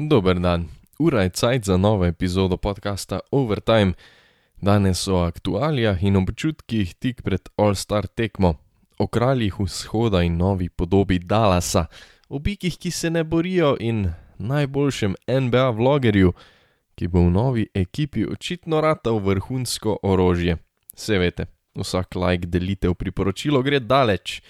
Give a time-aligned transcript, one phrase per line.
[0.00, 0.68] Dober dan,
[0.98, 3.92] ura je cajt za novo epizodo podcasta Overtime.
[4.60, 8.54] Danes o aktualijah in občutkih tik pred All-Star tekmo,
[8.98, 11.86] o kraljih vzhoda in novi podobi Dallasa,
[12.28, 16.32] o bikih, ki se ne borijo in najboljšem NBA vlogerju,
[16.94, 20.56] ki bo v novi ekipi očitno ratal vrhunsko orožje.
[20.94, 24.42] Se veste, vsak like delitev priporočilo gre daleč,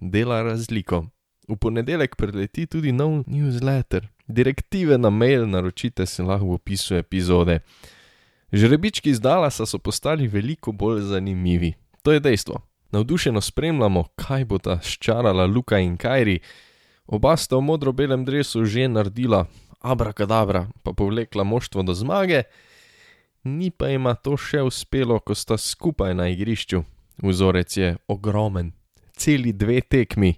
[0.00, 1.06] dela razliko.
[1.48, 4.15] V ponedeljek preleti tudi nov newsletter.
[4.26, 7.60] Direktive na mail naročite si lahko v opisu epizode.
[8.52, 11.74] Žrebički iz Dallasa so postali veliko bolj zanimivi.
[12.02, 12.62] To je dejstvo.
[12.90, 16.40] Navdušeno spremljamo, kaj bo ta ščarala Luka in Kajri.
[17.06, 19.46] Oba sta v modro-belem drevesu že naredila,
[19.80, 22.42] abrakadabra, pa povlekla moštvo do zmage,
[23.44, 26.82] ni pa jima to še uspelo, ko sta skupaj na igrišču.
[27.22, 28.72] Vzorec je ogromen,
[29.16, 30.34] celi dve tekmi.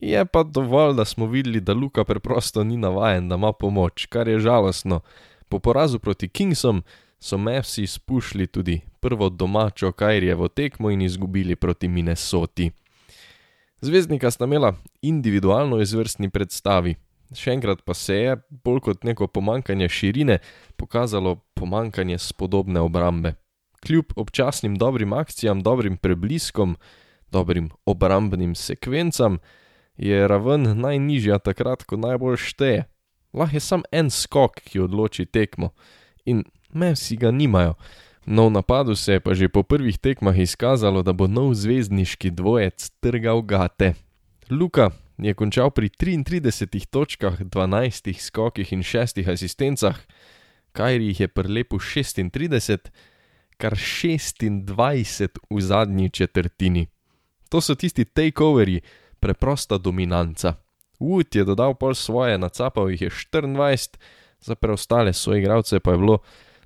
[0.00, 4.28] Je pa dovolj, da smo videli, da Luka preprosto ni navaden, da ima pomoč, kar
[4.28, 5.00] je žalostno.
[5.48, 6.82] Po porazu proti Kingsom
[7.20, 12.70] so Mavsi spuščali tudi prvo domačo Kajrijevo tekmo in izgubili proti Minnesoti.
[13.80, 16.96] Zvezdnika sta imela individualno izvrstni predstavi,
[17.34, 20.38] še enkrat pa se je, bolj kot neko pomankanje širine,
[20.76, 23.34] pokazalo pomankanje spodobne obrambe.
[23.86, 26.76] Kljub občasnim dobrim akcijam, dobrim prebliskom,
[27.30, 29.38] dobrim obrambnim sekvencam,
[29.96, 32.84] je raven najnižja takrat, ko najbolj šteje.
[33.32, 35.72] Lahko je samo en skok, ki odloči tekmo,
[36.24, 37.74] in Mavsi ga nimajo.
[38.26, 42.30] No, v napadu se je pa že po prvih tekmah izkazalo, da bo nov zvezdniški
[42.30, 43.94] dvojec trgal gate.
[44.50, 49.96] Luka je končal pri 33 točkah, 12 skokih in 6 asistencah,
[50.76, 52.90] Kajri jih je prelepo 36,
[53.56, 56.86] kar 26 v zadnji četrtini.
[57.48, 58.80] To so tisti takeoveri,
[59.26, 60.54] preprosta dominanca.
[61.02, 63.98] Wood je dodal pol svoje, nacapal jih je 24,
[64.40, 66.18] za preostale svoje igralce pa je bilo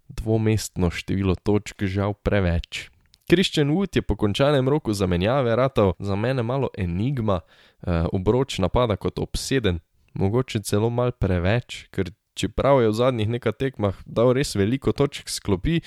[0.09, 2.91] dvomestno število točk žal preveč.
[3.25, 8.97] Christian Wood je po končanem roku zamenjave ratal za mene malo enigma, eh, obroč napada
[8.97, 9.81] kot obseden,
[10.15, 15.29] mogoče celo mal preveč, ker čeprav je v zadnjih nekaj tekmah dal res veliko točk
[15.29, 15.81] sklopi,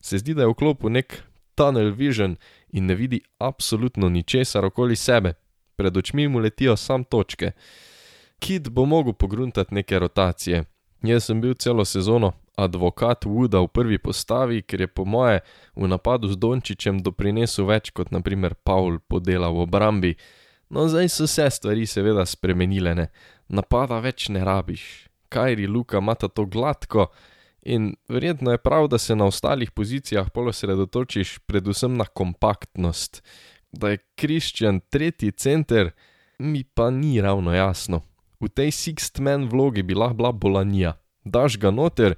[0.00, 1.22] se zdi, da je vklopil nek
[1.54, 2.36] tunnel vision
[2.72, 5.34] in ne vidi absolutno ničesar okoli sebe,
[5.76, 7.52] pred očmi mu letijo sam točke.
[8.38, 10.64] Kid bo mogel pogruntati neke rotacije.
[11.02, 15.40] Jaz sem bil celo sezono advokat Wooda v prvi postavi, ker je po moje
[15.76, 20.14] v napadu z Dončićem doprinesel več kot naprimer Paul podela v obrambi.
[20.72, 23.06] No, zdaj so se stvari seveda spremenile, ne.
[23.48, 25.06] Napada več ne rabiš.
[25.28, 27.10] Kajri Luka imata to gladko
[27.62, 33.22] in verjetno je prav, da se na ostalih pozicijah pol osredotočiš predvsem na kompaktnost.
[33.76, 35.90] Da je Christian tretji center,
[36.38, 38.02] mi pa ni ravno jasno.
[38.40, 40.92] V tej sixth man vlogi bi lahko bila bolanija.
[41.24, 42.14] Daš ga noter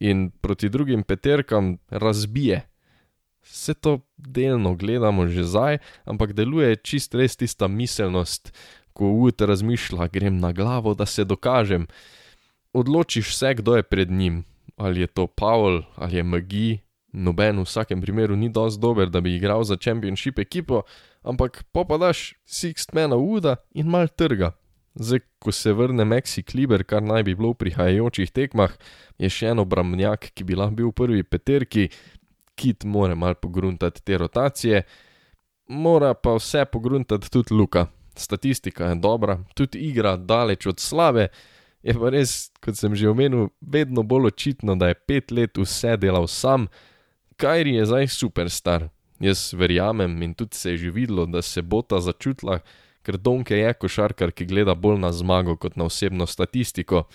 [0.00, 2.62] in proti drugim peterkam razbije.
[3.42, 8.52] Vse to delno gledamo že zdaj, ampak deluje čist res tista miselnost,
[8.92, 11.86] ko ud razmišlja, grem na glavo, da se dokažem.
[12.72, 14.44] Odločiš se, kdo je pred njim,
[14.76, 16.78] ali je to Paul ali je Magi,
[17.12, 20.82] noben v vsakem primeru ni dovolj dober, da bi igral za championship ekipo,
[21.22, 24.52] ampak popadaš sixth mana uda in mal trga.
[24.94, 28.74] Zdaj, ko se vrne Maxi Kliber, kar naj bi bilo v prihajajočih tekmah,
[29.18, 31.88] je še en obrambnjak, ki bi lahko bil v prvi peterki,
[32.56, 34.82] kit mora mal pogruntati te rotacije,
[35.72, 37.86] mora pa vse pogruntati tudi Luka.
[38.16, 41.30] Statistika je dobra, tudi igra daleč od slabe,
[41.82, 45.96] je pa res, kot sem že omenil, vedno bolj očitno, da je pet let vse
[45.96, 46.68] delal sam.
[47.42, 48.86] Kajri je zdaj superstar,
[49.20, 52.60] jaz verjamem in tudi se je že videlo, da se bo ta začutila
[53.02, 57.06] ker Donke je košarkar, ki gleda bolj na zmago kot na osebno statistiko.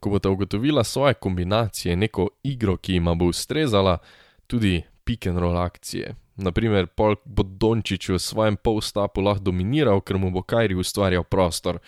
[0.00, 3.98] Ko bo ta ugotovila svoje kombinacije, neko igro, ki jima bo ustrezala,
[4.46, 6.14] tudi pick and roll akcije.
[6.36, 11.78] Naprimer, Pol bo Dončić v svojem polstapu lahko dominiral, ker mu bo Kajri ustvarjal prostor.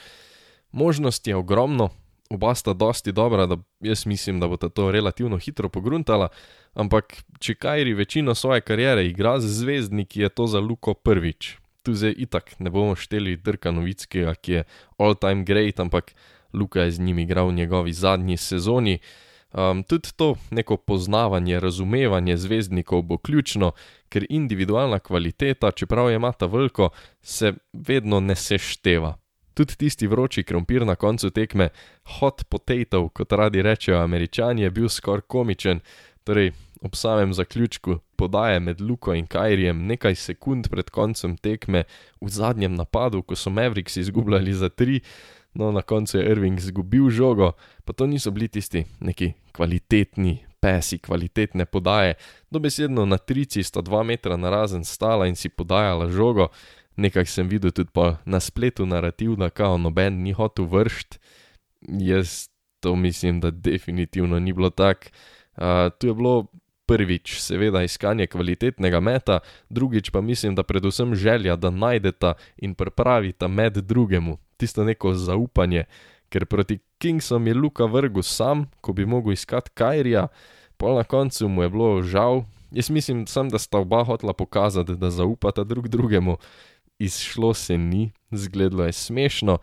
[0.72, 1.90] Možnosti je ogromno,
[2.30, 6.28] oba sta dosti dobra, da jaz mislim, da bo ta to relativno hitro pogruntala,
[6.76, 11.94] ampak če Kajri večino svoje kariere igra z zvezdniki, je to za Luko prvič, tu
[11.96, 14.64] zdaj itak ne bomo šteli Drka Novickega, ki je
[14.98, 16.12] all time great, ampak
[16.52, 18.98] Luka je z njim igral v njegovi zadnji sezoni.
[19.56, 23.72] Um, tudi to neko poznavanje, razumevanje zvezdnikov bo ključno,
[24.08, 26.90] ker individualna kvaliteta, čeprav je mata veliko,
[27.22, 29.14] se vedno ne sešteva.
[29.54, 31.68] Tudi tisti vroči krompir na koncu tekme,
[32.18, 35.80] hot potato, kot radi rečejo američani, je bil skoraj komičen,
[36.24, 36.52] torej
[36.82, 41.84] ob samem zaključku podaje med Luko in Kajrijem nekaj sekund pred koncem tekme
[42.20, 45.00] v zadnjem napadu, ko so Mavericks izgubljali za tri,
[45.54, 47.52] no na koncu je Irving izgubil žogo,
[47.84, 52.14] pa to niso bili tisti neki kvalitetni pesi, kvalitetne podaje.
[52.50, 56.48] Dobesedno na trici sta dva metra na razen stala in si podajala žogo.
[56.96, 57.92] Nekaj sem videl tudi
[58.24, 61.20] na spletu narativ, da kao noben ni hotel vršt.
[62.00, 62.48] Jaz
[62.80, 65.12] to mislim, da definitivno ni bilo tako.
[65.56, 66.46] Uh, tu je bilo
[66.86, 73.48] prvič, seveda, iskanje kvalitetnega meta, drugič pa mislim, da predvsem želja, da najdeta in pripravita
[73.48, 75.84] med drugemu, tisto neko zaupanje,
[76.28, 80.28] ker proti Kingsom je Luka vrgel sam, ko bi mogel iskati Kajrija,
[80.76, 82.42] pol na koncu mu je bilo žal.
[82.70, 86.36] Jaz mislim, sem, da sta oba hotla pokazati, da zaupata drug drugemu,
[86.98, 89.58] izšlo se ni, zgledlo je smešno,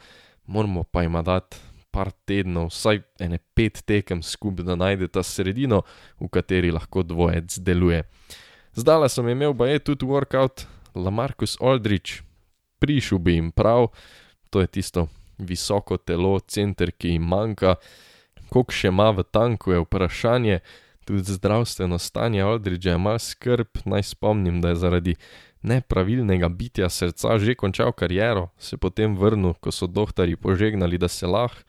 [0.46, 5.84] moramo pa jim dati par tednov, vsaj ene pet tekem skupaj, da najdete sredino,
[6.20, 8.04] v kateri lahko dvojec deluje.
[8.74, 12.22] Zdaj sem imel pa je tudi workout, Lamarcus Aldrich,
[12.82, 13.92] prišel bi jim prav,
[14.50, 15.08] to je tisto
[15.38, 17.76] visoko telo, center, ki jim manjka,
[18.50, 20.60] koliko še ima v tanku, je vprašanje.
[21.04, 25.16] Tudi zdravstveno stanje je malo skrb, naj spomnim, da je zaradi
[25.64, 31.28] nepravilnega bitja srca že končal kariero, se potem vrnil, ko so doktori požegnali, da se
[31.28, 31.64] lahko.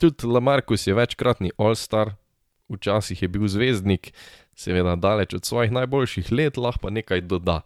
[0.00, 2.14] Tudi Lamarcus je večkratni All-Star,
[2.68, 4.12] včasih je bil zvezdnik,
[4.54, 7.60] seveda daleč od svojih najboljših let, lahko pa nekaj doda.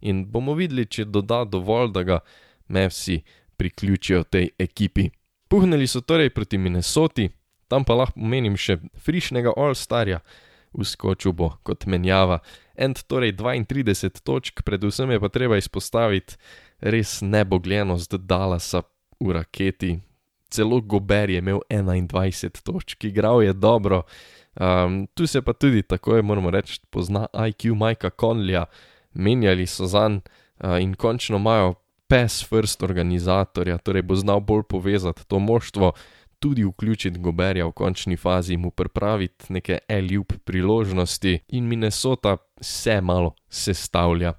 [0.00, 2.18] In bomo videli, če doda dovolj, da ga
[2.68, 3.20] Mavsi
[3.56, 5.10] priključijo tej ekipi.
[5.48, 7.28] Puhnili so torej proti Minnesoti,
[7.68, 10.20] tam pa lahko omenim še frišnega All-Starja,
[10.72, 12.38] uskočil bo kot menjava.
[12.80, 16.38] End torej 32 točk, predvsem je pa treba izpostaviti
[16.80, 18.82] res nebogljenost Dallasa
[19.20, 19.98] v raketi,
[20.48, 24.02] celo Gober je imel 21 točk, igral je dobro.
[24.56, 28.64] Um, tu se pa tudi tako moramo reči, pozna IQ Majka Conleya,
[29.14, 31.74] menjali so zanj uh, in končno imajo
[32.08, 35.92] PES first organizatorja, torej bo znal bolj povezati to moštvo,
[36.40, 41.38] tudi vključiti Goberja v končni fazi, mu pripraviti neke L-jup priložnosti.
[41.48, 44.32] In Minnesota se malo sestavlja.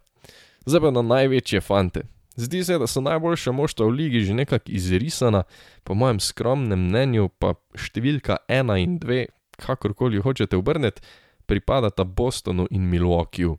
[0.65, 2.01] Zdaj pa na največje fante.
[2.35, 5.43] Zdi se, da so najboljša moštva v ligi že nekako izrisana,
[5.83, 9.25] po mojem skromnem mnenju pa številka ena in dve,
[9.59, 11.01] kakorkoli hočete obrniti,
[11.45, 13.57] pripadata Bostonu in Milwaukeeju.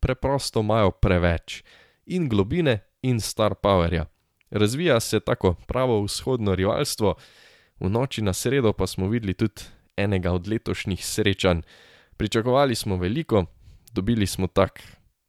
[0.00, 1.62] Preprosto imajo preveč
[2.06, 4.08] in globine in star powerja.
[4.50, 7.14] Razvija se tako pravo vzhodno rivalstvo,
[7.80, 9.62] v noči na sredo pa smo videli tudi
[9.96, 11.62] enega od letošnjih srečanj.
[12.16, 13.44] Pričakovali smo veliko,
[13.92, 14.82] dobili smo tak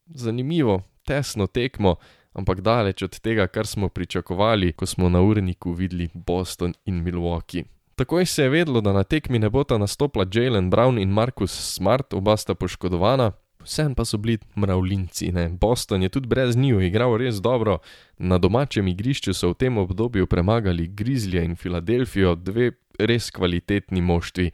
[0.05, 1.95] zanimivo, tesno tekmo
[2.33, 7.63] ampak daleč od tega, kar smo pričakovali, ko smo na urniku videli Boston in Milwaukee.
[7.95, 12.13] Takoj se je vedlo, da na tekmi ne bota nastopila Jalen Brown in Marcus Smart,
[12.13, 13.31] oba sta poškodovana,
[13.63, 15.31] vsem pa so bili mravljinci.
[15.31, 15.49] Ne?
[15.49, 17.77] Boston je tudi brez njiju igral res dobro,
[18.17, 24.51] na domačem igrišču so v tem obdobju premagali Grizzly in Filadelfijo, dve res kvalitetni moštvi.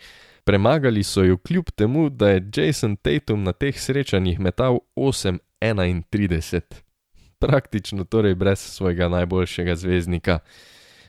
[0.49, 6.61] Premagali so jo kljub temu, da je Jason Tatum na teh srečanjih metal 8-31
[7.39, 10.39] praktično torej brez svojega najboljšega zvezdnika.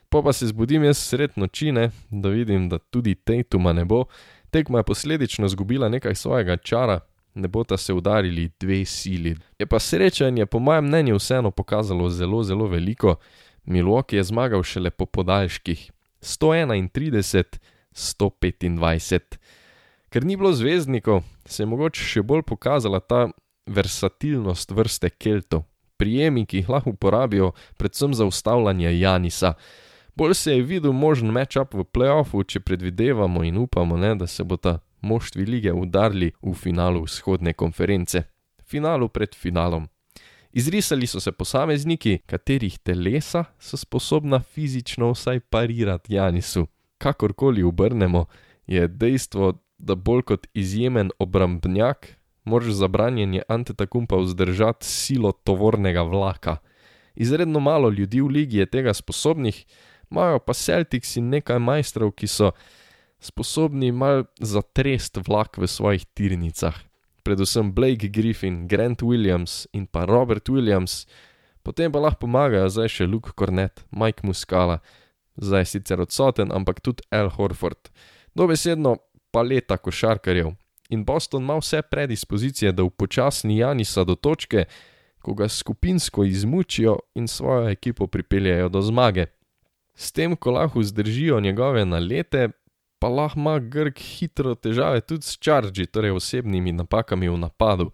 [0.09, 4.05] Po pa se zbudim jaz sred noči, ne, da vidim, da tudi Tatuma ne bo,
[4.51, 7.01] tekma je posledično izgubila nekaj svojega čara,
[7.35, 9.37] ne bo ta se udarili dve sili.
[9.59, 13.17] Je pa srečanje, po mojem mnenju, vseeno pokazalo zelo, zelo veliko.
[13.65, 15.93] Milwaukee je zmagal šele po podaljških
[17.95, 19.39] 131-125.
[20.11, 23.29] Ker ni bilo zvezdnikov, se je mogoče še bolj pokazala ta
[23.71, 29.55] versatilnost vrste Keltov prijemi, ki jih lahko uporabijo, predvsem za ustavljanje Janisa.
[30.17, 34.45] Bolj se je videl možen matchup v playoffu, če predvidevamo in upamo, ne, da se
[34.45, 38.23] bo ta moštvi lige udarili v finalu vzhodne konference,
[38.65, 39.89] finalu pred finalom.
[40.53, 46.67] Izrisali so se posamezniki, katerih telesa so sposobna fizično vsaj parirati Janisu.
[47.01, 48.27] Kakorkoli obrnemo,
[48.69, 56.57] je dejstvo, da bolj kot izjemen obrambnjak, moraš za branjenje antitakumpa vzdržati silo tovornega vlaka.
[57.15, 59.65] Izredno malo ljudi v ligi je tega sposobnih,
[60.11, 62.53] imajo pa Celtics in nekaj majstrov, ki so
[63.21, 66.77] sposobni mal zatrest vlak v svojih tirnicah.
[67.23, 71.07] Predvsem Blake Griffin, Grant Williams in pa Robert Williams,
[71.63, 74.81] potem pa lahko pomagajo zdaj še Luke Cornet, Mike Muscala,
[75.41, 77.91] zdaj sicer odsoten, ampak tudi Al Horford.
[78.35, 78.97] Dobesedno
[79.33, 80.53] paleta košarkarjev,
[80.91, 84.65] in Boston ima vse predispozicije, da upočasni Janisa do točke,
[85.19, 89.27] ko ga skupinsko izmučijo in svojo ekipo pripeljejo do zmage.
[89.95, 92.49] S tem, ko lahko zdržijo njegove nalete,
[92.99, 97.91] pa lahko ima Grg hitro težave tudi s čaržji, torej osebnimi napakami v napadu.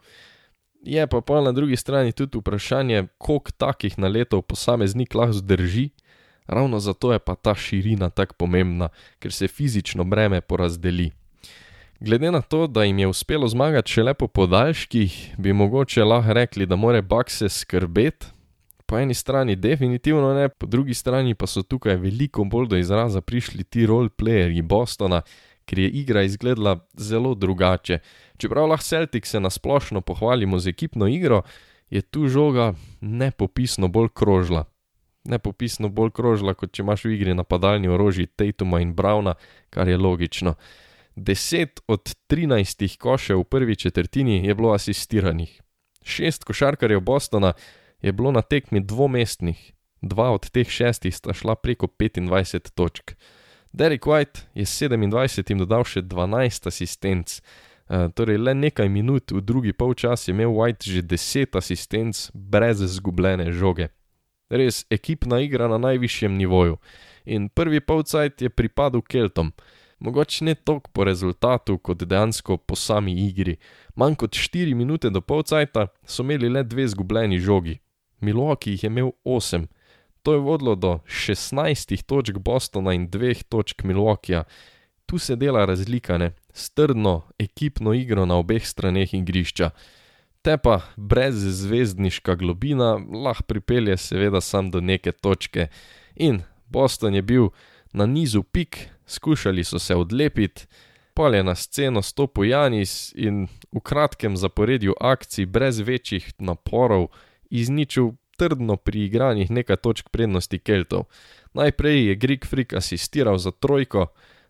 [0.82, 5.90] Je pa pa na drugi strani tudi vprašanje, koliko takih naletov posameznik lahko zdrži,
[6.46, 8.88] Ravno zato je pa ta širina tako pomembna,
[9.18, 11.10] ker se fizično breme porazdeli.
[12.00, 16.66] Glede na to, da jim je uspelo zmagati šele po podaljških, bi mogoče lahko rekli,
[16.66, 18.26] da more Bakse skrbeti.
[18.86, 23.20] Po eni strani definitivno ne, po drugi strani pa so tukaj veliko bolj do izraza
[23.20, 25.22] prišli ti roleplayerji Bostona,
[25.64, 27.98] ker je igra izgledala zelo drugače.
[28.36, 31.42] Čeprav lahko Celtic se nasplošno pohvalimo z ekipno igro,
[31.90, 34.64] je tu žoga nepopisno bolj krožila.
[35.26, 39.34] Nepopisno bolj krožila, kot če imaš v igri napadalni orožji Tatuma in Browna,
[39.70, 40.54] kar je logično.
[41.16, 45.60] Deset od trinajstih košev v prvi četrtini je bilo asistiranih.
[46.02, 47.52] Šest košarkarjev Bostona
[48.02, 53.16] je bilo na tekmi dvomestnih, dva od teh šestih sta šla preko 25 točk.
[53.72, 59.72] Derek White je 27 dodal še 12 asistenc, uh, torej le nekaj minut v drugi
[59.72, 63.88] polčas je imel White že 10 asistenc brez izgubljene žoge.
[64.50, 66.76] Res ekipna igra na najvišjem nivoju.
[67.24, 69.52] In prvi polcajt je pripadal Keltom.
[69.98, 73.56] Mogoče ne toliko po rezultatu, kot dejansko po sami igri.
[73.94, 77.78] Manj kot 4 minute do polcajta so imeli le dve izgubljeni žogi.
[78.20, 79.66] Milwaukee jih je imel 8.
[80.22, 84.44] To je vodilo do 16 točk Bostona in 2 točk Milwaukeeja.
[85.06, 86.32] Tu se dela razlika, ne?
[86.52, 89.70] Strdno, ekipno igro na obeh straneh igrišča.
[90.46, 95.66] Te pa brez zvezdniška globina lahko pripelje seveda sam do neke točke.
[96.14, 97.48] In Boston je bil
[97.92, 100.66] na nizu pik, skušali so se odlepiti,
[101.14, 107.08] pol je na sceno stopil Janis in v kratkem zaporedju akcij brez večjih naporov
[107.50, 111.08] izničil trdno priigranih nekaj točk prednosti Keltov.
[111.54, 114.06] Najprej je Greek Freak asistiral za trojko,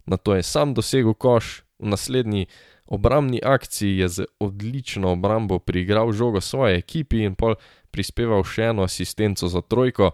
[0.07, 2.47] nato je sam dosegel koš, v naslednji
[2.87, 7.55] obrambni akciji je z odlično obrambo priigral žogo svoje ekipi in pol
[7.91, 10.11] prispeval še eno asistenco za trojko,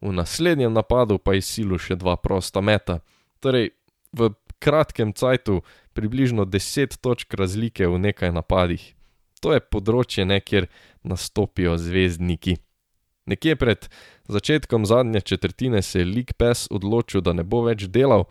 [0.00, 3.00] v naslednjem napadu pa je silu še dva prosta meta.
[3.40, 3.70] Torej,
[4.12, 8.94] v kratkem cajtu približno 10 točk razlike v nekaj napadih.
[9.42, 10.66] To je področje, ne, kjer
[11.06, 12.58] nastopijo zvezdniki.
[13.28, 13.88] Nekje pred
[14.26, 18.26] začetkom zadnje četrtine se je Lik Pes odločil, da ne bo več delal,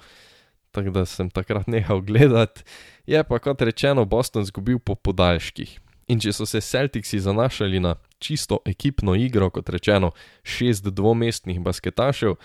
[0.77, 2.61] tako da sem takrat nehal gledati,
[3.09, 5.79] je pa kot rečeno Boston zgubil po podaljških.
[6.07, 12.37] In če so se Celticsi zanašali na čisto ekipno igro, kot rečeno, šest dvomestnih basketašev,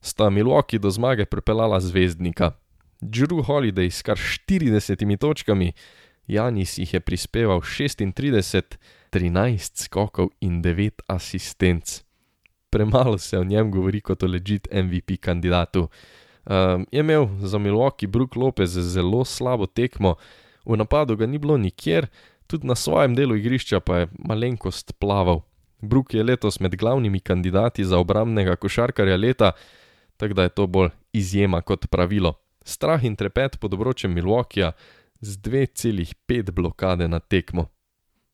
[0.00, 2.54] sta Milwaukee do zmage pripeljala zvezdnika.
[3.00, 5.72] Drew Holiday s kar 40 točkami,
[6.26, 8.78] Janis jih je prispeval 36,
[9.12, 12.00] 13 skokov in 9 asistenc.
[12.70, 15.88] Premalo se o njem govori kot o legit MVP kandidatu.
[16.44, 20.14] Um, je imel za Milwaukee Brook Lopez zelo slabo tekmo,
[20.64, 22.06] v napadu ga ni bilo nikjer,
[22.46, 25.42] tudi na svojem delu igrišča pa je malenkost plaval.
[25.80, 29.52] Brook je letos med glavnimi kandidati za obramnega košarkarja leta,
[30.16, 32.34] tako da je to bolj izjema kot pravilo.
[32.64, 34.72] Strah in trepet pod obročem Milwaukeeja
[35.20, 37.66] z 2,5 blokade na tekmo.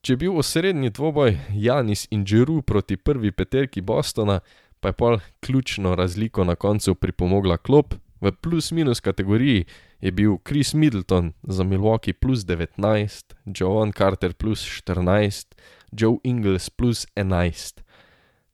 [0.00, 4.40] Če je bil osrednji dvoboj Janis in Džeru proti prvi peterki Bostona,
[4.80, 9.64] pa je pol ključno razliko na koncu pripomogla klop, v plus-minus kategoriji
[10.00, 15.54] je bil Chris Middleton za Milwaukee plus 19, Joan Carter plus 14,
[15.92, 17.80] Joe Ingles plus 11.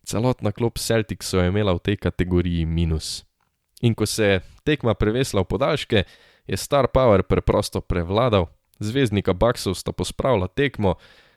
[0.02, 3.24] Celotna klop Celticsa je imela v tej kategoriji minus.
[3.82, 6.04] In ko se je tekma prevesla v podaljške,
[6.46, 8.46] je Star Power preprosto prevladal,
[8.78, 10.94] zvezdnika Bucksov sta pospravila tekmo,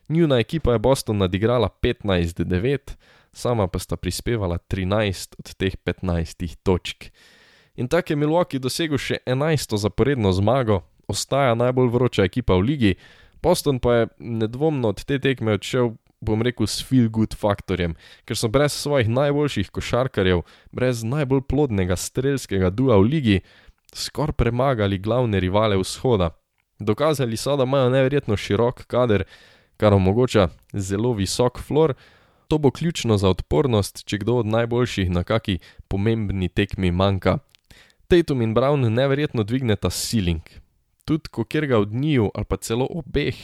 [0.10, 2.96] njuna ekipa je Boston nadigrala 15-9,
[3.34, 7.12] sama pa sta prispevala 13 od teh 15 točk.
[7.76, 9.78] In tako je Milwaukee dosegel še 11.
[9.78, 12.94] zaporedno zmago, ostaja najbolj vroča ekipa v ligi,
[13.42, 17.96] Boston pa je nedvomno od te tekme odšel, bom rekel, s feel good faktorjem,
[18.28, 20.44] ker so brez svojih najboljših košarkarjev,
[20.76, 23.38] brez najbolj plodnega strelskega dua v ligi,
[23.96, 26.34] skoraj premagali glavne rivale vzhoda.
[26.80, 29.24] Dokazali so, da imajo neverjetno širok kader,
[29.80, 31.96] kar omogoča zelo visok flor,
[32.50, 37.38] to bo ključno za odpornost, če kdo od najboljših na kaki pomembni tekmi manjka.
[38.10, 40.42] Tatum in Brown neverjetno dvigneta ceiling.
[41.06, 43.38] Tudi ko kjer ga od njiju ali pa celo obeh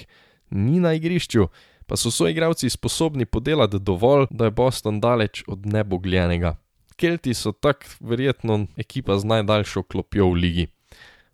[0.49, 1.45] ni na igrišču,
[1.85, 6.55] pa so soigravci sposobni podelati dovolj, da je Boston daleč od nebogljenega.
[6.97, 10.67] Kelti so tak verjetno ekipa z najdaljšo klopjo v ligi.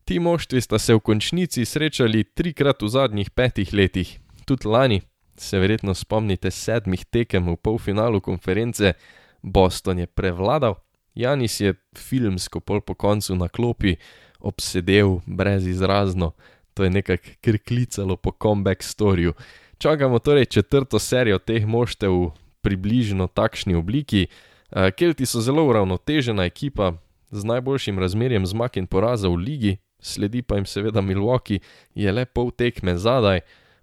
[0.04, 5.02] Ti moštvi sta se v končnici srečali trikrat v zadnjih petih letih, tudi lani,
[5.36, 8.94] se verjetno spomnite sedmih tekem v polfinalu konference,
[9.42, 10.76] Boston je prevladal,
[11.16, 13.96] Janis je filmsko pol po koncu na klopi
[14.40, 16.32] obsedel brez izrazno,
[16.74, 19.34] to je nekako krklicalo po comeback storju.
[19.78, 24.28] Čakamo torej četrto serijo teh moštev v približno takšni obliki,
[24.72, 26.94] Uh, Kelti so zelo uravnotežena ekipa
[27.32, 31.60] z najboljšim razmerjem zmag in porazov v ligi, sledi pa jim seveda Milwaukee,
[31.96, 33.42] je le pol tekme zadaj.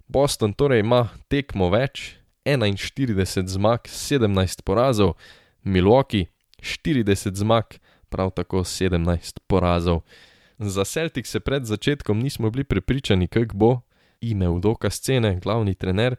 [0.09, 5.13] Boston torej ima tekmo več, 41 zmag, 17 porazov,
[5.61, 6.31] Milwaukee
[6.65, 7.77] 40 zmag,
[8.09, 10.01] prav tako 17 porazov.
[10.57, 13.71] Za Celtic se pred začetkom nismo bili prepričani, kako bo,
[14.21, 16.17] ime v doka scene, glavni trener.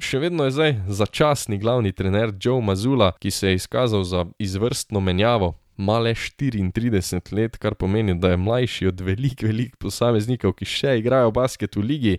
[0.00, 5.00] Še vedno je zdaj začasni glavni trener Joe Mazula, ki se je izkazal za izvrstno
[5.00, 10.64] menjavo, ima le 34 let, kar pomeni, da je mlajši od velikih, velikih posameznikov, ki
[10.64, 12.16] še igrajo basket v ligi.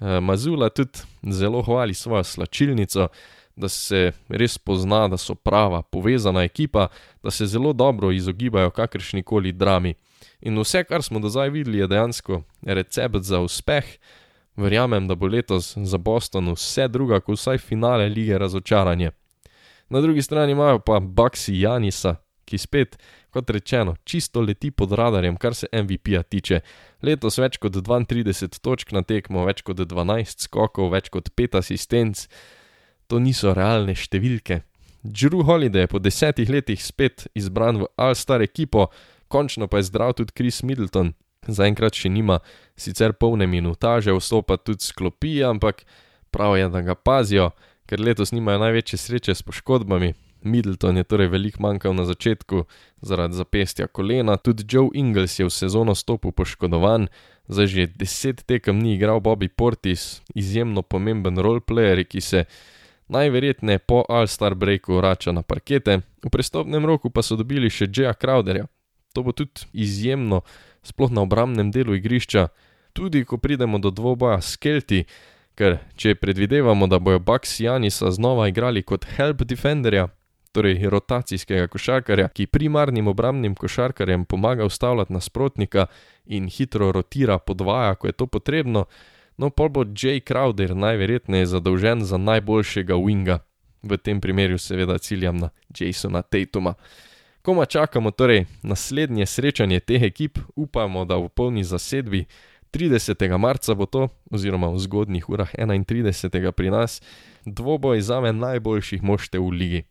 [0.00, 0.98] Eh, Mazula tudi
[1.30, 3.08] zelo hvali svojo slačilnico,
[3.56, 6.86] da se res pozna, da so prava, povezana ekipa,
[7.22, 9.94] da se zelo dobro izogibajo kakršni koli drami.
[10.40, 13.84] In vse, kar smo do zdaj videli, je dejansko recept za uspeh.
[14.56, 19.10] Verjamem, da bo letos za Boston vse druga, kot vsaj finale lige razočaranje.
[19.88, 22.16] Na drugi strani imajo pa Baxi Janisa,
[22.48, 22.96] ki spet,
[23.34, 26.62] kot rečeno, čisto leti pod radarjem, kar se MVP-ja tiče.
[27.04, 32.24] Letos več kot 32 točk na tekmo, več kot 12 skokov, več kot 5 asistenc.
[33.08, 34.62] To niso realne številke.
[35.02, 38.88] Drew Holiday je po desetih letih spet izbran v All-Star ekipo,
[39.28, 41.14] končno pa je zdrav tudi Chris Middleton.
[41.48, 42.40] Zaenkrat še nima
[42.76, 45.84] sicer polne minutaže, vstopa tudi sklopi, ampak
[46.34, 47.52] prav je, da ga pazijo,
[47.88, 52.64] ker letos nimajo največje sreče s poškodbami, Middleton je torej veliko manjkal na začetku
[53.00, 57.08] zaradi zapestja kolena, tudi Joe Ingles je v sezono stopil poškodovan,
[57.48, 62.44] zdaj že deset tekem ni igral Bobby Portis, izjemno pomemben roleplayer, ki se
[63.08, 68.14] najverjetneje po All-Star breaku vrača na parkete, v prestopnem roku pa so dobili še Jaya
[68.14, 68.68] Crowderja.
[69.16, 70.44] To bo tudi izjemno,
[70.84, 72.48] sploh na obramnem delu igrišča,
[72.92, 75.06] tudi ko pridemo do dvoboja s Kelti.
[75.58, 80.06] Ker, če predvidevamo, da bojo Bucks Janisa znova igrali kot help defenderja,
[80.52, 85.86] torej rotacijskega košarkarja, ki primarnim obrambnim košarkarjem pomaga ustavljati nasprotnika
[86.26, 88.84] in hitro rotira podvaja, ko je to potrebno,
[89.36, 93.38] no pa bo Jay Crowder najverjetneje zadolžen za najboljšega winga.
[93.82, 96.74] V tem primeru seveda ciljam na Jasona Tatuma.
[97.42, 102.24] Koma čakamo torej naslednje srečanje teh ekip, upamo, da v polni zasedbi
[102.72, 103.38] 30.
[103.38, 106.52] marca bo to, oziroma v zgodnjih urah 31.
[106.52, 107.02] pri nas,
[107.44, 109.82] dvoboj zame najboljših moštev v ligi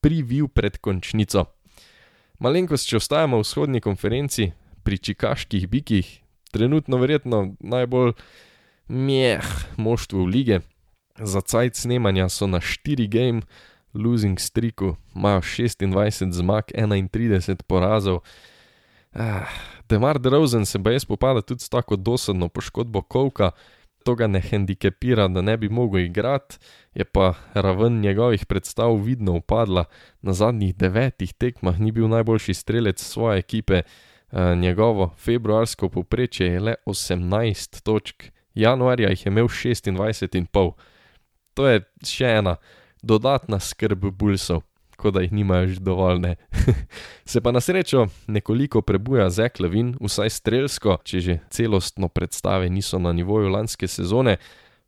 [0.00, 1.46] preview pred končnico.
[2.40, 6.08] Malenkost, če ostajamo v vzhodni konferenci, pri čikaških bikih,
[6.52, 8.14] trenutno verjetno najbolj
[8.88, 9.44] meh
[9.76, 10.60] moštvo v lige.
[11.20, 13.44] Za cajt snemanja so na 4 game,
[13.94, 18.24] losing streaku, imajo 26 zmag, 31 porazov.
[19.12, 19.50] Ah,
[19.88, 23.50] Demar Drozen se bo jaz spopada tudi s tako dosadno poškodbo Kovka,
[24.04, 26.58] to ga ne hendikepira, da ne bi mogel igrati,
[26.94, 29.84] je pa raven njegovih predstav vidno upadla.
[30.22, 36.60] Na zadnjih devetih tekmah ni bil najboljši strelec svoje ekipe, eh, njegovo februarsko povprečje je
[36.60, 40.72] le 18 točk, januarja jih je imel 26,5.
[41.54, 42.56] To je še ena
[43.02, 44.62] dodatna skrb bulsov
[45.00, 46.34] kot da jih nimajo že dovolj.
[47.30, 53.12] Se pa na srečo nekoliko prebuja Zeklevin, vsaj strelsko, če že celostno predstave niso na
[53.16, 54.36] nivoju lanske sezone.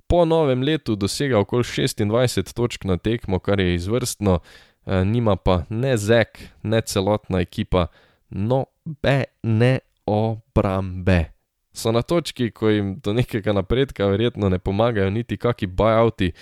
[0.06, 4.40] Po novem letu dosega okoli 26 točk na tekmo, kar je izvrstno,
[4.86, 7.86] eh, nima pa ne Zek, ne celotna ekipa,
[8.30, 11.32] no be ne obrambe.
[11.72, 16.32] So na točki, ko jim do nekega napredka verjetno ne pomagajo niti kaki buyouti,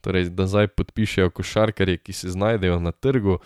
[0.00, 3.38] torej da zdaj podpišejo košarkarje, ki se znajdejo na trgu.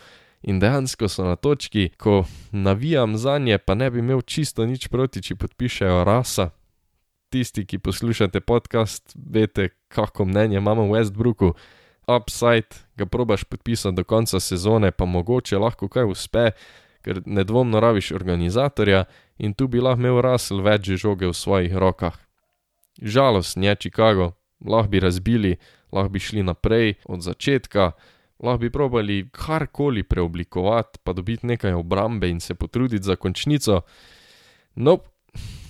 [0.43, 4.89] In dejansko so na točki, ko navijam za nje, pa ne bi imel čisto nič
[4.89, 6.51] proti, če podpišejo rasa.
[7.31, 11.55] Tisti, ki poslušate podcast, veste, kako mnenje imamo v Westbrooku.
[12.07, 16.51] Upside ga probaš podpisati do konca sezone, pa mogoče lahko kaj uspe,
[17.03, 19.05] ker nedvomno raviš organizatorja
[19.39, 22.19] in tu bi lahko imel Russell več žoge v svojih rokah.
[23.03, 25.57] Žalost, nje Chicago, lahko bi razbili,
[25.93, 27.93] lahko bi šli naprej od začetka,
[28.39, 33.81] lahko bi probali karkoli preoblikovati, pa dobiti nekaj obrambe in se potruditi za končnico.
[34.75, 34.99] No,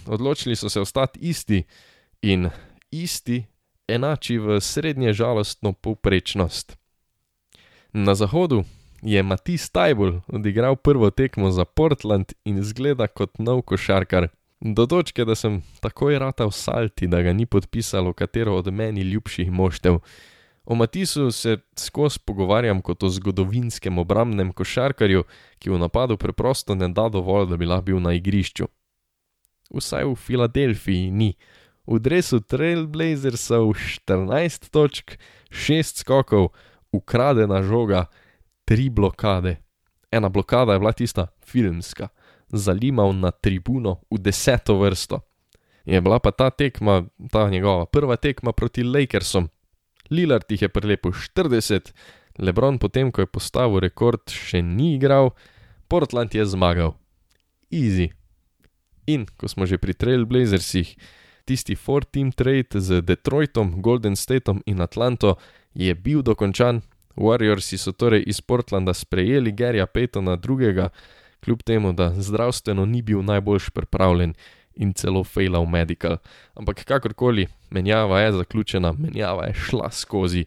[0.07, 1.63] odločili so se ostati isti
[2.23, 2.51] in
[2.91, 3.45] isti
[3.89, 6.77] enači v srednje žalostno povprečnost.
[7.93, 8.65] Na zahodu
[9.03, 14.29] je Matis Tajbul odigral prvo tekmo za Portland in zgleda kot nov košarkar.
[14.65, 19.03] Do točke, da sem takoj rata v salti, da ga ni podpisalo katero od meni
[19.03, 19.99] ljubših moštev.
[20.65, 25.25] O Matisu se skozi pogovarjam kot o zgodovinskem obramnem košarkarju,
[25.59, 28.69] ki v napadu preprosto ne da dovolj, da bi lahko bil na igrišču.
[29.75, 31.35] Vsaj v Filadelfiji ni.
[31.87, 35.19] V dresu Trailblazersov 14 točk,
[35.51, 36.53] 6 skokov,
[36.93, 38.07] ukradena žoga,
[38.71, 39.57] 3 blokade.
[40.13, 42.09] ena blokada je bila tista filmska,
[42.53, 45.21] zalimal na tribuno v deseto vrsto.
[45.85, 49.49] Je bila pa ta tekma, ta njegova prva tekma proti Lakersom.
[50.11, 51.93] Lillard jih je prelepil 40,
[52.39, 55.33] Lebron potem, ko je postavil rekord, še ni igral,
[55.89, 56.97] Portland je zmagal.
[57.69, 58.13] Easy.
[59.07, 60.97] In ko smo že pri Trailblazersih,
[61.45, 65.37] tisti 4-team trade z Detroitom, Golden Stateom in Atlanto
[65.75, 66.81] je bil dokončan.
[67.13, 70.89] Warriorsi so torej iz Portlanda sprejeli Garyja Paytona II.,
[71.45, 74.35] kljub temu, da zdravstveno ni bil najboljš pripravljen
[74.75, 76.17] in celo failal medical.
[76.55, 80.47] Ampak kakorkoli, menjava je zaključena, menjava je šla skozi.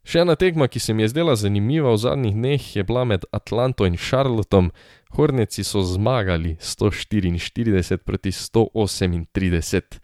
[0.00, 3.26] Še ena tekma, ki se mi je zdela zanimiva v zadnjih dneh, je bila med
[3.36, 4.70] Atlanto in Charlottom.
[5.12, 10.00] Horneci so zmagali 144 proti 138.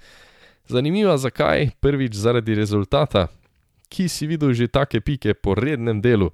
[0.68, 1.70] Zanimiva zakaj?
[1.80, 3.28] Prvič zaradi rezultata,
[3.88, 6.32] ki si videl že take pike po rednem delu.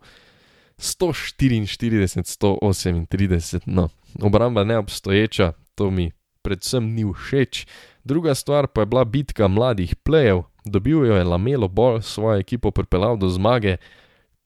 [0.82, 3.88] 144, 138, no,
[4.22, 6.10] obramba neobstoječa, to mi
[6.42, 7.66] predvsem ni všeč.
[8.04, 12.70] Druga stvar pa je bila bitka mladih plejev, dobil jo je Lamelo Ball, svojo ekipo
[12.70, 13.76] pripeljal do zmage,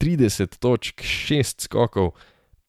[0.00, 2.10] 30 točk, 6 skokov,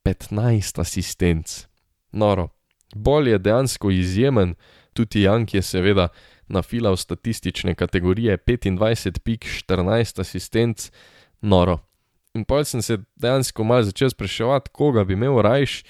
[0.05, 1.67] 15 asistenc.
[2.11, 2.49] Noro,
[2.95, 4.55] Ball je dejansko izjemen,
[4.93, 6.07] tudi Jank je seveda
[6.47, 10.91] nafilal statistične kategorije 25 pik, 14 asistenc,
[11.41, 11.86] noro.
[12.37, 15.81] In pa sem se dejansko mal začel spraševati, koga bi imel rajš.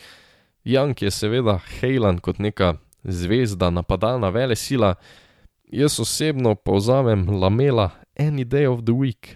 [0.63, 4.95] Jank je seveda Hejlan kot neka zvezda, napadalna vele sila,
[5.67, 9.35] jaz osebno povzamem lamela any day of the week.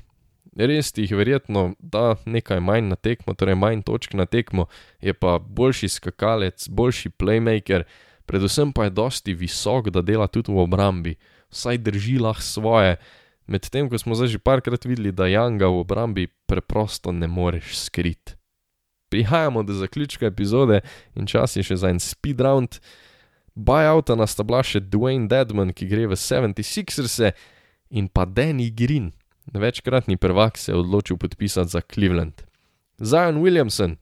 [0.55, 4.67] Res ti jih verjetno da nekaj manj na tekmo, torej manj točk na tekmo,
[5.01, 7.83] je pa boljši skakalec, boljši playmaker,
[8.25, 11.15] predvsem pa je dosti visok, da dela tudi v obrambi,
[11.51, 12.97] vsaj drži lahko svoje,
[13.51, 18.39] medtem ko smo zdaj že parkrat videli, da Janga v obrambi preprosto ne moreš skriti.
[19.11, 20.79] Prihajamo do zaključka epizode
[21.15, 22.79] in čas je še za en speed round.
[23.51, 27.35] Buyouta nas sta še Dwayne Dedman, ki gre v 76ers,
[27.91, 29.11] in pa Danny Green,
[29.53, 32.41] večkratni prvak se je odločil podpisati za Cleveland.
[32.99, 33.95] Zion Williamson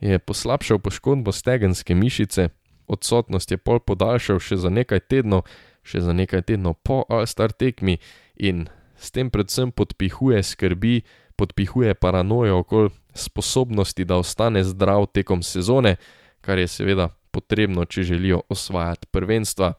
[0.00, 2.48] je poslabšal poškodbo stegenske mišice,
[2.86, 5.46] odsotnost je pol podaljšal še za nekaj tednov,
[5.86, 7.98] še za nekaj tednov po All-Star tekmi
[8.36, 8.66] in
[8.98, 11.02] s tem predvsem podpihuje skrbi,
[11.36, 15.96] podpihuje paranojo okoli sposobnosti, da ostane zdrav tekom sezone,
[16.40, 19.72] kar je seveda potrebno, če želijo osvajati prvenstva.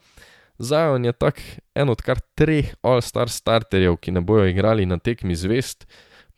[0.59, 1.41] Zion je tak
[1.75, 5.85] en od kar treh All-Star starterjev, ki ne bojo igrali na tekmi zvest,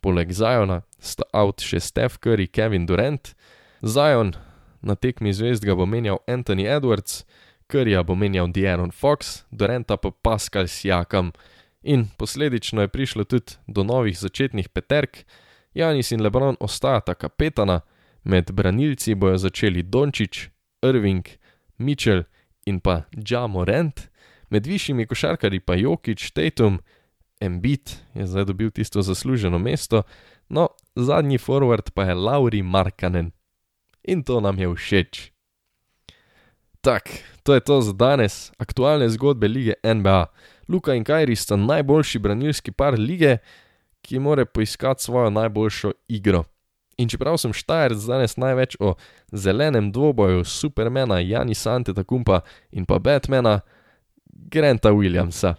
[0.00, 3.32] poleg Ziona sta out še Steph Curry, Kevin Durant.
[3.80, 4.34] Zion
[4.80, 7.24] na tekmi zvest ga bo menjal Anthony Edwards,
[7.70, 11.32] Curryja bo menjal De'Aaron Fox, Duranta pa Pascal Siakam.
[11.82, 15.24] In posledično je prišlo tudi do novih začetnih peterk,
[15.74, 17.80] Janis in Lebron ostajata kapetana,
[18.24, 20.48] med branilci bojo začeli Dončić,
[20.82, 21.28] Irving,
[21.78, 22.22] Mitchell
[22.66, 24.00] in pa Džamorent,
[24.50, 26.80] med višjimi košarkarji pa Jokič, Tatum,
[27.40, 30.02] Embiid je zdaj dobil tisto zasluženo mesto,
[30.48, 33.30] no, zadnji forward pa je Lauri Markanen.
[34.04, 35.32] In to nam je všeč.
[36.80, 37.10] Tak,
[37.42, 40.26] to je to za danes, aktualne zgodbe lige NBA.
[40.70, 43.38] Luka in Kajri sta najboljši branilski par lige,
[44.02, 46.44] ki more poiskati svojo najboljšo igro.
[46.96, 48.94] In čeprav sem štajerc danes največ o
[49.32, 53.60] zelenem dvoboju Supermana, Jani Sante Takumpa in pa Batmana,
[54.26, 55.54] Granta Williamsa,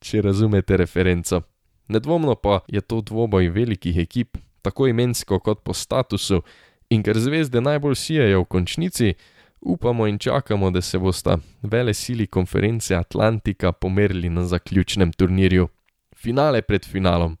[0.00, 1.42] če razumete referenco.
[1.88, 6.42] Nedvomno pa je to dvoboj velikih ekip, tako imensko kot po statusu,
[6.90, 9.14] in ker zvezde najbolj sijajo v končnici,
[9.62, 15.68] upamo in čakamo, da se bosta vele sili konference Atlantika pomerili na zaključnem turnirju.
[16.16, 17.36] Finale pred finalom.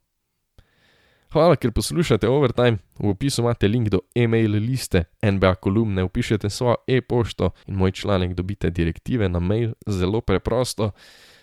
[1.32, 2.78] Hvala, ker poslušate Overtime.
[2.98, 8.34] V opisu imate link do e-mail liste NBA kolumne, upišete svojo e-pošto in moj članek
[8.34, 10.90] dobite direktive na mail, zelo preprosto.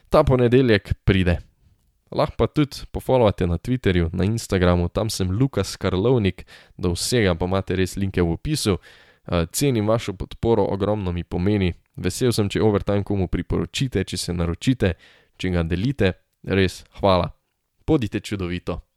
[0.09, 1.39] Ta ponedeljek pride.
[2.11, 6.45] Lahko pa tudi pofollowate na Twitterju, na Instagramu, tam sem Lukas Karlovnik,
[6.77, 8.77] do vsega pa imate res linke v opisu.
[9.31, 11.73] Eh, cenim vašo podporo, ogromno mi pomeni.
[11.95, 14.93] Vesel sem, če Overtime komu priporočite, če se naročite,
[15.37, 16.13] če ga delite.
[16.43, 17.29] Res, hvala.
[17.85, 18.88] Podite čudovito.